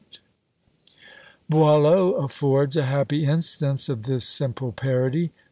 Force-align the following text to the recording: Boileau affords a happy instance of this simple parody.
Boileau 1.47 2.13
affords 2.13 2.75
a 2.75 2.87
happy 2.87 3.23
instance 3.23 3.87
of 3.87 4.01
this 4.01 4.25
simple 4.27 4.71
parody. 4.71 5.31